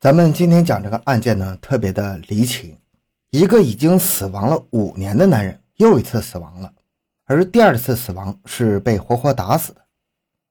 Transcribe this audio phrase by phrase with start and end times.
[0.00, 2.78] 咱们今天讲这个案件呢，特别的离奇。
[3.30, 6.72] 一个已经死亡了五年的男人又一次死亡了，
[7.24, 9.84] 而第二次死亡是被活活打死的。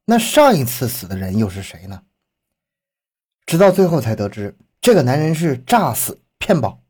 [0.03, 2.01] 那上一次死的人又是谁呢？
[3.45, 6.81] 直到最后才得知，这个男人是诈死骗保。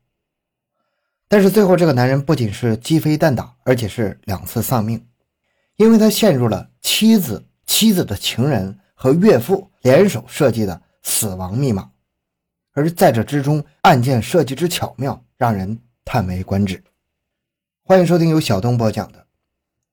[1.28, 5.06] 但是最后这个男人不仅是鸡飞蛋打，而且是两次丧命，
[5.76, 11.92] 因为他陷入了妻子、妻子的情人和岳父联手设计的死亡密码。
[12.78, 16.80] 而在这之中，案件设计之巧妙，让人叹为观止。
[17.82, 19.18] 欢迎收听由小东播讲的《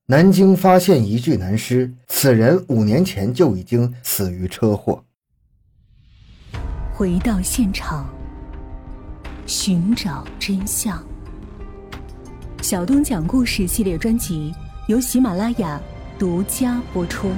[0.06, 5.04] 南京发现一具男尸，此人五年前就已经死于车祸》。
[6.94, 8.08] 回到现场，
[9.48, 11.04] 寻找真相。
[12.62, 14.54] 小东讲故事系列专辑
[14.88, 15.82] 由喜马拉雅
[16.20, 17.32] 独家播出。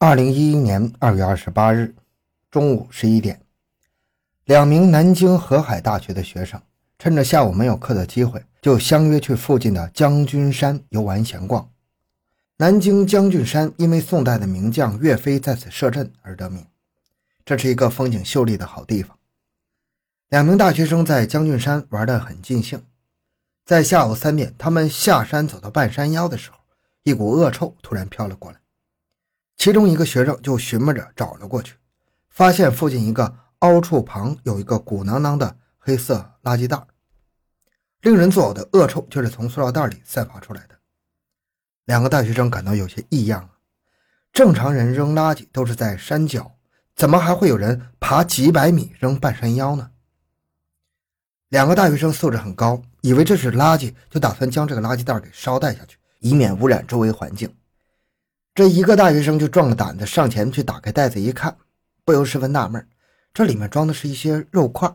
[0.00, 1.94] 二零一一年二月二十八日。
[2.56, 3.38] 中午十一点，
[4.46, 6.58] 两名南京河海大学的学生
[6.98, 11.70] 趁着下午没有课的机会，就相约去附近的将军山游玩闲逛。
[12.56, 16.64] 南京将军山因为宋代的名将岳飞在此设阵而得名，
[17.44, 19.18] 这是一个风景秀丽的好地方。
[20.30, 22.82] 两名大学生在将军山玩得很尽兴，
[23.66, 26.56] 在下午三点，他们下山走到半山腰的时候，
[27.02, 28.58] 一股恶臭突然飘了过来，
[29.58, 31.74] 其中一个学生就寻摸着找了过去。
[32.36, 36.78] 发现附近一个凹处旁有一个鼓囊囊的黑色垃圾袋，
[38.02, 40.76] 令人作呕的恶臭就是从塑料袋里散发出来的。
[41.86, 43.56] 两个大学生感到有些异样啊，
[44.34, 46.58] 正常人扔垃圾都是在山脚，
[46.94, 49.92] 怎么还会有人爬几百米扔半山腰呢？
[51.48, 57.50] 两个大学生素质很高，以为这是垃圾，就打算将这个垃圾袋给捎带下去，以免污染周围环境。
[58.54, 61.56] 这一个大学生就壮着胆子上前去打开袋子一看。
[62.06, 62.88] 不由十分纳闷，
[63.34, 64.94] 这里面装的是一些肉块，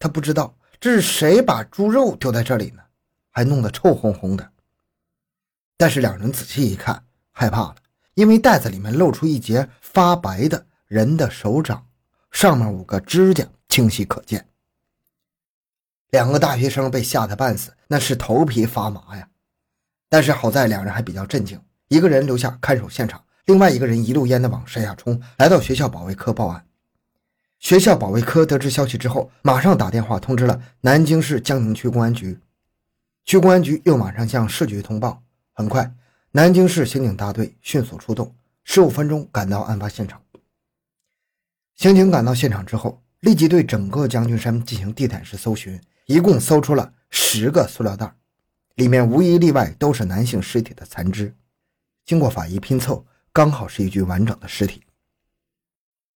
[0.00, 2.82] 他不知道这是谁把猪肉丢在这里呢，
[3.30, 4.50] 还弄得臭烘烘的。
[5.76, 7.76] 但是两人仔细一看，害怕了，
[8.14, 11.86] 因为袋子里面露出一截发白的人的手掌，
[12.32, 14.48] 上面五个指甲清晰可见。
[16.10, 19.28] 两个大学生被吓得半死，那是头皮发麻呀。
[20.08, 23.22] 但是好在两人还比较镇静，一个人留下看守现场。
[23.46, 26.64] 另外一个人一路烟的往山下冲，来到学校保卫科报案。
[27.58, 32.38] 学校保卫科得知消息之后，马上打电话通知了南京市江宁区公安局，
[33.24, 35.22] 区公安局又马上向市局通报。
[35.52, 35.92] 很快，
[36.30, 40.20] 南京市刑警大队迅速出动，十五分钟赶到案发现场。
[41.74, 48.14] 刑警赶到现场之后，立即对整个将军山进行地毯式搜寻，一共搜出了十个塑料袋，
[48.76, 51.34] 里面无一例外都是男性尸体的残肢。
[52.04, 53.04] 经过法医拼凑。
[53.32, 54.82] 刚好是一具完整的尸体。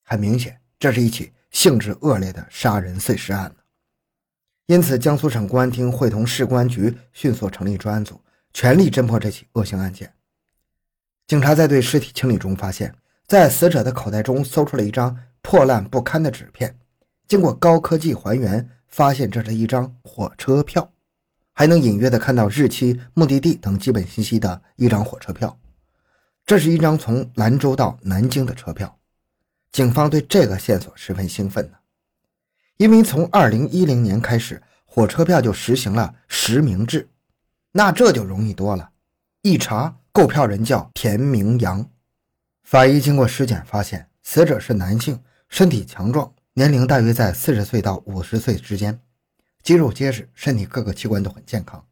[0.02, 3.54] 很明显，这是一起性质恶劣的杀人碎尸案
[4.66, 8.20] 因此，江苏省公安厅会同市公安局迅速成立专案组，
[8.52, 10.12] 全力侦破这起恶性案件。
[11.26, 12.94] 警察在对尸体清理中发现，
[13.26, 16.78] 在死者的口袋中搜出了一张破烂不堪的纸片。
[17.26, 20.92] 经过高科技还原，发现这是一张火车票，
[21.52, 25.58] 还能隐约的看到日期、目的地等基本信息的一张火车票。
[26.46, 28.96] 这是一张从兰州到南京的车票，
[29.72, 31.76] 警方对这个线索十分兴奋呢，
[32.76, 37.08] 因为从二零一零年开始，火车票就实行了实名制，
[37.72, 38.90] 那这就容易多了。
[39.42, 41.90] 一查，购票人叫田明阳。
[42.62, 49.00] 法医经过尸检发现，死者是男性，身体强壮，年龄大约在四十岁到五十岁之间，
[49.64, 51.84] 肌肉结实，身体各个器官都很健康。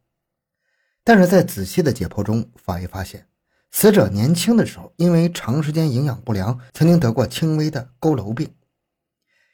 [1.03, 3.27] 但是在仔细的解剖中，法医发现。
[3.77, 8.49] 死者年轻的时候，因为长时间营养不良，曾经得过轻微的佝偻病，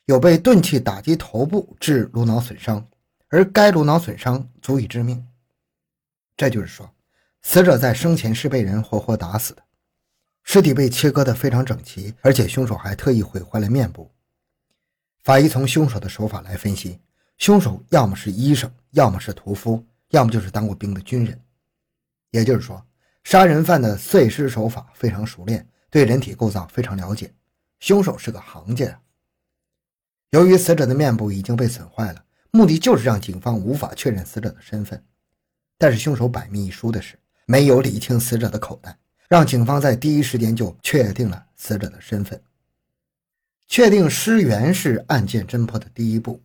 [0.05, 2.87] 有被钝器打击头部致颅脑损伤，
[3.29, 5.27] 而该颅脑损伤足以致命。
[6.37, 6.93] 这就是说，
[7.41, 9.63] 死者在生前是被人活活打死的，
[10.43, 14.13] 尸体被切割得非常整齐，而且凶手还特意毁坏了面部。
[15.25, 17.01] 法医从凶手的手法来分析，
[17.39, 21.41] 凶手要么是医生，要么是屠夫，要么就是当过兵的军人，
[22.33, 22.85] 也就是说。
[23.25, 27.33] 杀人犯的碎尸手法非常熟练，对人体构造非常了解。
[27.79, 29.01] 凶手是个行家。
[30.31, 35.03] 由于死者的面部已经被损坏了，目的就是让警方无法确认死者的身份。
[35.79, 42.41] 但是凶手百密一疏的是，没有理清死者的口袋，让警方在第一时间就确定了死者的身份。
[43.67, 46.43] 确定尸源是案件侦破的第一步。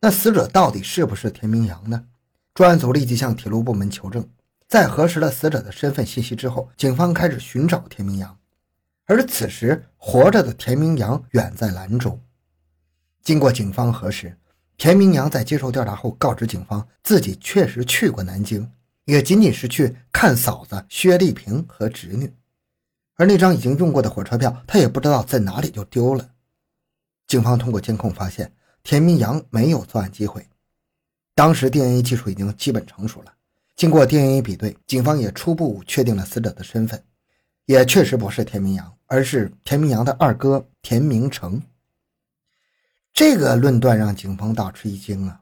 [0.00, 2.06] 那死者到底是不是田明阳呢？
[2.54, 4.26] 专案组立即向铁路部门求证。
[4.70, 8.38] 在核实了死者的身份信息之后，警方开始寻找田明阳，
[9.06, 12.16] 而此时活着的田明阳远在兰州。
[13.20, 14.38] 经过警方核实，
[14.76, 18.70] 田明阳在接受调查后告知警方，自己确实去过南京，
[19.06, 22.32] 也仅仅是去看嫂子薛丽萍和侄女。
[23.16, 26.30] 而那张已经用过的火车票，他也不知道在哪里就丢了。
[27.26, 28.52] 警方通过监控发现，
[28.84, 30.46] 田明阳没有作案机会。
[31.34, 33.32] 当时 DNA 技术已经基本成熟了，
[33.80, 37.02] 经过 DNA 比对，警方也初步确定了死者的身份，
[37.64, 41.62] 也确实不是田明阳，而是田明阳的二哥田明成。
[43.14, 45.40] 这个论断让警方大吃一惊啊，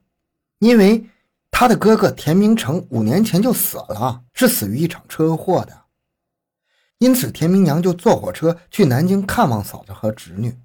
[0.61, 1.05] 因为
[1.51, 5.77] 他的哥哥田明成五年前就死了，是死于一场车祸的。
[6.99, 10.57] 因此，田明阳就坐火车去南京看望嫂子和侄女。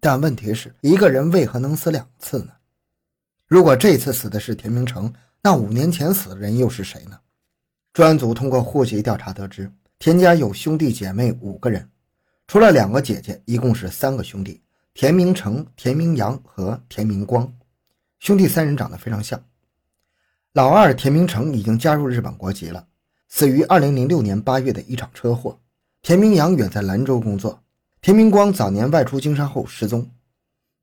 [0.00, 2.52] 但问题是，一个人为何能死两次呢？
[3.46, 5.12] 如果这次死的是田明成，
[5.44, 7.18] 那五年前死的人又是谁呢？
[7.92, 11.90] 专案组通过户籍调查得知，田家有兄弟姐妹五个人，
[12.46, 14.60] 除了两个姐姐，一共是三个兄弟：
[14.94, 17.52] 田明成、田明阳和田明光。
[18.20, 19.44] 兄弟三人长得非常像。
[20.52, 22.86] 老二田明成已经加入日本国籍了，
[23.28, 25.58] 死于二零零六年八月的一场车祸。
[26.02, 27.60] 田明阳远在兰州工作，
[28.00, 30.08] 田明光早年外出经商后失踪。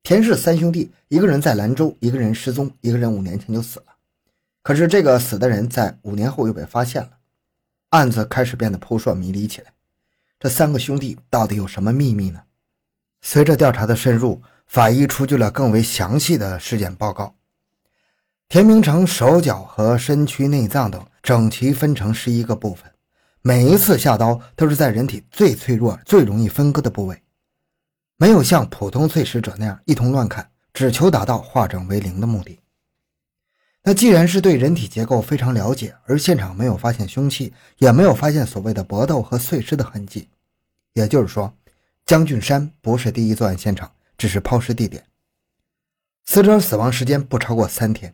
[0.03, 3.85] 田氏三兄弟，一个人在兰州，一个人失踪，一个人五年前就死了。
[4.69, 7.09] 可是这个死的人在五年后又被发现了，
[7.89, 9.73] 案子开始变得扑朔迷离起来。
[10.39, 12.39] 这三个兄弟到底有什么秘密呢？
[13.19, 17.33] 随着调查的深入，法医出具了更为详细的尸检报告。
[18.47, 22.91] 田明成手脚和身躯内脏等整齐分成十一个部分。
[23.41, 27.19] 每一次下刀都是在人体最脆弱、最容易分割的部位，
[28.17, 32.59] 没有像普通碎尸者那样一通乱砍，只求达到化整为零的目的。
[33.83, 40.27] 那既然是对人体结构非常了解，而现场没有发现凶器，也没有发现所谓的搏斗和碎尸的痕迹，
[40.93, 41.53] 也就是说，
[42.05, 45.03] 将军山不是第一作案现场，只是抛尸地点。
[46.25, 48.13] 死者死亡时间不超过三天。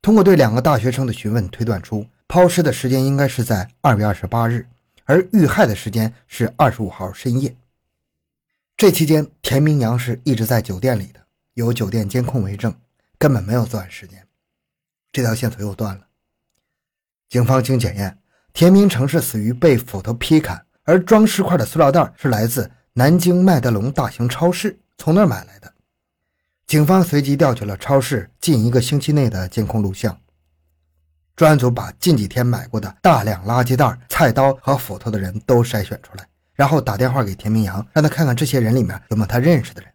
[0.00, 2.04] 通过对两个大学生的询问，推断出。
[2.26, 4.66] 抛尸的时间应该是在二月二十八日，
[5.04, 7.54] 而遇害的时间是二十五号深夜。
[8.74, 11.20] 这期间，田明阳是一直在酒店里的，
[11.54, 12.74] 有酒店监控为证，
[13.18, 14.26] 根本没有作案时间。
[15.12, 16.06] 这条线索又断了。
[17.28, 18.18] 警方经检验，
[18.52, 25.72] 田明成是死于被斧头劈砍，而装尸块的塑料袋是来自南京麦德龙大型超市，从那儿买来的。
[26.66, 30.18] 警方随即调取了超市近一个星期内的监控录像。
[31.36, 39.90] 专案组把近几天买过的大量垃圾袋、菜刀和斧头的人都筛选出来，然后打电话给田明阳，让他看看这些人里面有没有他认识的人。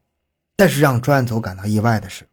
[0.56, 2.28] 但是让专案组感到意外的是，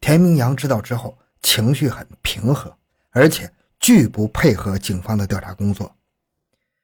[0.00, 2.76] 田明阳知道之后情绪很平和，
[3.10, 5.94] 而且拒不配合警方的调查工作。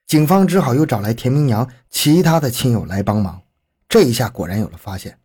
[0.07, 3.41] 警方只好又找来田明阳其他的亲友来帮忙。
[3.89, 5.19] 这一下果然有了发现，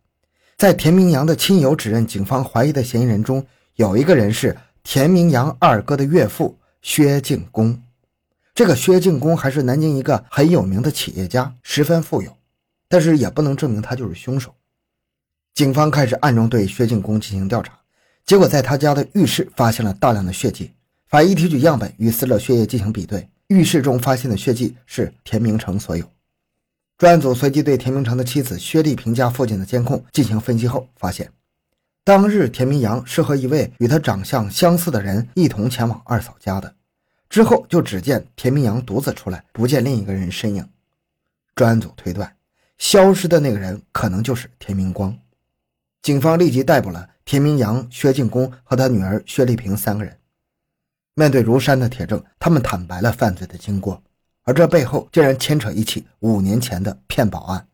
[0.56, 4.56] 在田明阳的亲友指认警方怀疑的嫌疑人中，有一个人是。
[4.84, 7.82] 田明阳二哥的岳父薛敬公，
[8.54, 12.34] 这个薛敬公还是南京一个很有名的企业家，十分富有，
[12.88, 14.54] 但是也不能证明他就是凶手。
[15.52, 17.77] 警方开始暗中对薛敬公进行调查，
[18.28, 20.70] 结果在他家的浴室发现了大量的血迹，
[21.06, 26.04] 法医提取样本与死者血液进行比对，浴室中发现的血迹是田明成所有。
[26.98, 31.32] 专案组随即对田明成的妻子薛丽萍家附近的监控进行分析后，发现。
[32.04, 36.74] 当日，田明阳是和一位与他长相相似的人一同前往二嫂家的。
[37.30, 40.68] 之后就只见田明阳独自出来，不见另一个人身影。
[41.54, 42.30] 专案组推断，
[42.76, 45.16] 消失的那个人可能就是田明光。
[46.02, 50.16] 警方立即逮捕了田明阳、薛敬公和他女儿薛丽萍三个人。
[51.12, 54.02] 面对如山的铁证，他们坦白了犯罪的经过，
[54.44, 57.68] 而这背后竟然牵扯一起五年前的骗保案。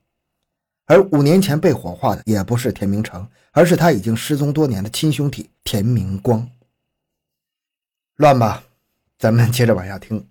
[0.87, 6.51] 而五年前被火化的也不是田明成，而是他已经失踪多年的亲兄弟田明光。
[8.17, 8.65] 乱吧，
[9.21, 10.27] 咱们接着往下听。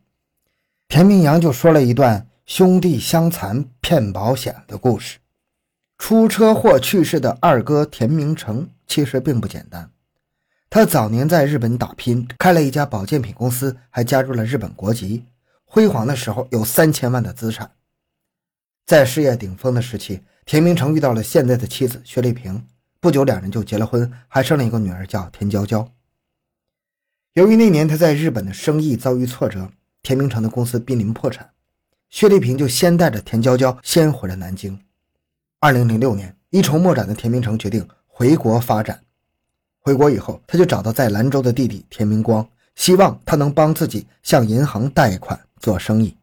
[0.89, 5.19] 田明阳就说了一段兄弟相残骗保险的故事。
[5.97, 9.89] 出车祸去世的二哥田明成其实并不简单，
[10.69, 15.25] 他早年在日本打拼，开了一家保健品公司，还加入了日本国籍。
[15.65, 17.71] 辉煌的时候有三千万的资产，
[18.85, 20.21] 在事业顶峰的时期。
[20.45, 22.67] 田明成遇到了现在的妻子薛丽萍，
[22.99, 25.91] 不久两人就结了婚，还生了一个女儿，叫田娇娇。
[27.33, 29.71] 由于那年他在日本的生意遭遇挫折，
[30.03, 31.49] 田明成的公司濒临破产，
[32.11, 34.79] 薛丽萍就先带着田娇娇先回了南京。
[35.59, 39.01] 二零零六年，一筹莫展的田明成决定回国发展。
[39.79, 46.15] 回国以后，他就找到在兰州的弟弟田明光，希望他能帮自己向银行贷款做生意。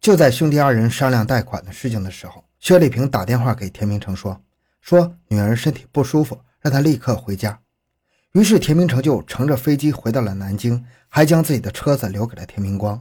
[0.00, 4.40] 就在兄弟二人商量贷款的事情的时候，薛丽萍打电话给田明成说
[4.80, 7.60] ：“说女儿身体不舒服，让他立刻回家。”
[8.32, 12.98] 于是田明成就乘着飞机回到了南京，还将自己的车子留给了田明光。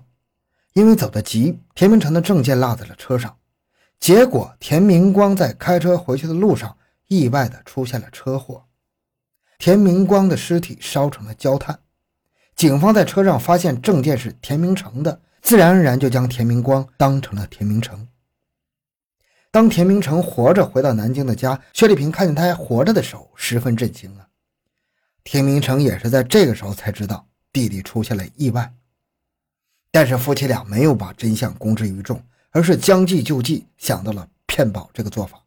[0.73, 3.35] 因为走得急，田明成的证件落在了车上，
[3.99, 6.75] 结果田明光在开车回去的路上
[7.11, 8.63] 意外的出现了车祸，
[9.57, 11.77] 田明光的尸体烧成了焦炭。
[12.55, 18.07] 警方在车上发现证件是田明成的，自然而然就将田明光当成了田明成。
[19.51, 24.29] 当田明成活着回到南京的家，薛丽萍看见他还活着的时候，十分震惊啊。
[25.25, 28.73] 田明成也是在这个时候才知道弟弟出现了意外，
[29.91, 35.40] 但是夫妻俩没有把真相公之于众，而是将计就计，想到了骗保这个做法。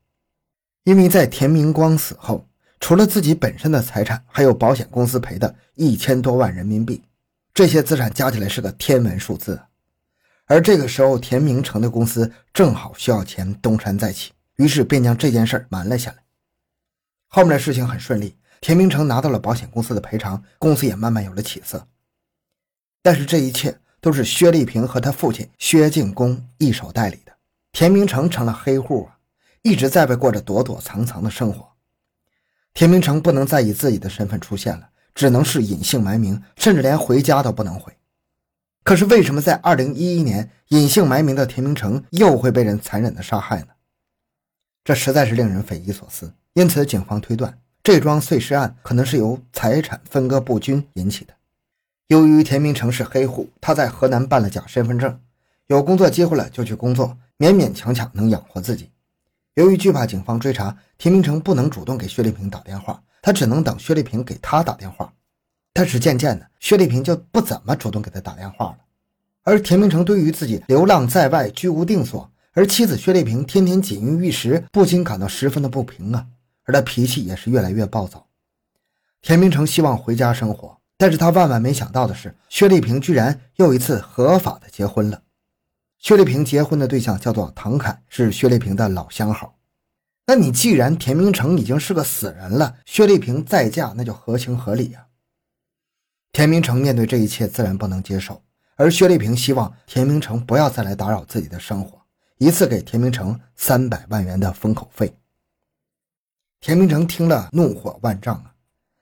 [0.84, 2.46] 因为在田明光死后，
[2.78, 7.02] 除了自己本身的财产，还有保险公司赔的一千多万人民币，
[7.54, 9.58] 这些资产加起来是个天文数字。
[10.44, 16.18] 而这个时候，田明成的公司正好需要钱东山再起，于是便将这件事瞒了下来。
[17.28, 21.88] 后面的事情很顺利，田明成拿到了保险公司的赔偿，公司也慢慢有了起色。
[23.02, 27.32] 但是这一切都是薛丽萍和他父亲薛敬公一手代理的，
[27.72, 29.13] 田明成成了黑户啊，
[29.64, 31.66] 一直在外过着躲躲藏藏的生活。
[32.74, 37.96] 田明成不能再以自己的身份出现了，只能是隐姓埋名，甚至连回家都不能回。
[38.82, 43.68] 可是为什么在二零一一年，隐姓埋名的田明成又会被人残忍的杀害呢？
[44.84, 46.34] 这实在是令人匪夷所思。
[46.52, 51.32] 因此，警方推断这桩碎尸案可能是由财产分割不均引起的。
[52.08, 55.18] 由于田明成是黑户，他在河南办了假身份证，
[55.68, 58.90] 有工作机会了就去工作，勉勉强强能养活自己。
[59.54, 65.12] 由于惧怕警方追查，田明成不能主动给薛丽萍打电话，他只能等薛丽萍给他打电话。
[65.72, 68.78] 但是渐渐的，薛丽萍就不怎么主动给他打电话了。
[69.44, 76.26] 而田明成对于自己流浪在外、居无定所，而妻子薛丽萍天天锦衣玉食，不禁感到十分的不平啊。
[76.64, 78.26] 而他脾气也是越来越暴躁。
[79.22, 85.22] 田明成希望回家生活，但是他万万没想到的是，薛丽萍居然又一次合法的结婚了。
[86.04, 89.56] 薛丽萍结婚的对象叫做唐凯，是薛丽萍的老相好。
[90.26, 95.06] 那你既然田明成已经是个死人了，薛丽萍再嫁那就合情合理呀。
[96.30, 98.42] 田明成面对这一切自然不能接受，
[98.76, 101.98] 而薛丽萍希望田明成不要再来打扰自己的生活，
[102.36, 105.16] 一次给田明成三百万元的封口费。
[106.60, 108.52] 田明成听了怒火万丈啊，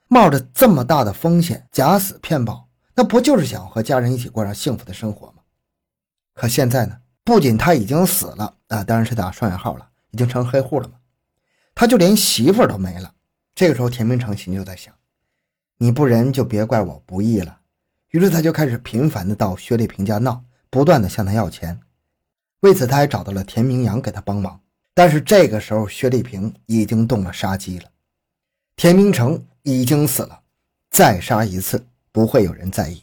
[0.07, 5.32] 冒着这么大的风险假死骗保，那不就是想和家人一起过上幸福的生活？
[6.35, 10.95] 可现在呢，不仅他已经死了啊，当然是打双引号了，已经成黑户了嘛，
[11.75, 13.15] 他就连媳妇都没了。
[13.55, 14.95] 这个时候，田明成心就在想。
[15.77, 17.61] 你不仁，就别怪我不义了。
[18.11, 21.81] 于是他就开始频繁的到薛丽萍家闹，不断的向她要钱。
[22.61, 24.61] 为此，他还找到了田明阳给他帮忙。
[24.95, 27.91] 但是这个时候，薛丽萍已经动了杀机了。
[28.77, 30.43] 田明成已经死了，
[30.91, 33.03] 再杀一次不会有人在意。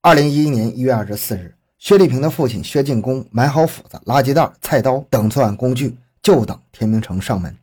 [0.00, 7.56] 二零一一年一月二十四日，薛丽萍的父亲薛进功买好斧子、垃圾袋、菜刀等作案工具，就等田明成上门。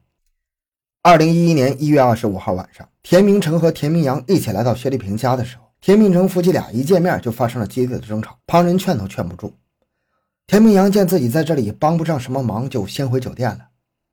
[1.02, 9.54] 二零一一年一月二十五号晚上，田明成和田明阳一起来到薛丽萍家的时候，田明成夫妻俩一见面就发生了激烈的争吵，旁人劝都劝不住。
[10.48, 13.68] 田明阳见自己在这里帮不上什么忙，就先回酒店了。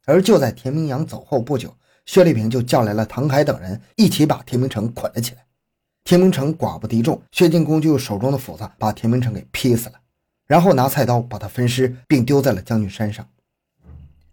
[0.05, 5.45] 而就在田明阳走后不久，薛丽萍就叫来了唐凯等人，一起把田明成捆了起来。
[6.05, 9.95] 田明成寡不敌众，薛进公就用手中的斧子把田明成给劈死了，
[10.47, 13.27] 然后拿菜刀把他分尸，并丢在了将军山上。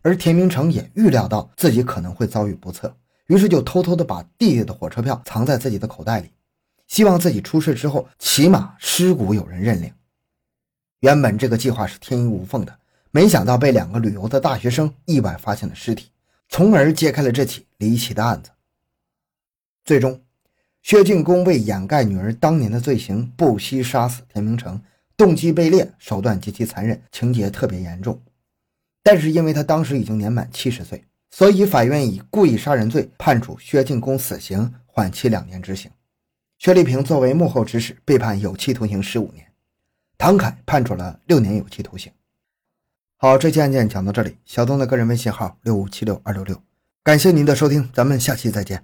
[0.02, 2.96] 而田明成也预料到自己可能会遭遇不测，
[3.28, 6.32] 于是就偷偷的把弟弟的火车票藏在自己的口袋里，
[6.88, 9.94] 希望自己出事之后起码尸骨有人认领。
[11.02, 12.80] 原本这个计划是天衣无缝的，
[13.12, 16.10] 没想到被两个旅游的大学生意外发现了尸体，
[16.48, 18.50] 从而揭开了这起离奇的案子。
[19.86, 20.22] 最终，
[20.90, 24.82] 薛进公为掩盖女儿当年的罪行，不惜杀死田明成，
[25.16, 28.20] 动机卑劣，手段极其残忍，情节特别严重。
[29.04, 35.92] 但是因为他当时已经年满七十岁，所以法院以故意杀人罪判处薛进公死刑，缓期两年执行。
[36.58, 39.46] 薛丽萍作为幕后指使，被判有期徒刑十五年。
[40.18, 42.12] 唐凯判处了六年有期徒刑。
[43.16, 44.38] 好，这期案件讲到这里。
[44.44, 46.60] 小东的个人微信号六五七六二六六，
[47.04, 48.84] 感谢您的收听，咱们下期再见。